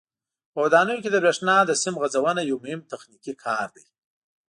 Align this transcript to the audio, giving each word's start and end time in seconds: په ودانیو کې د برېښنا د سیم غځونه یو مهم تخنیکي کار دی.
په 0.53 0.57
ودانیو 0.65 1.01
کې 1.03 1.09
د 1.11 1.17
برېښنا 1.23 1.55
د 1.65 1.71
سیم 1.83 1.95
غځونه 2.01 2.41
یو 2.49 2.57
مهم 2.63 2.81
تخنیکي 2.91 3.33
کار 3.45 3.67
دی. 3.75 3.85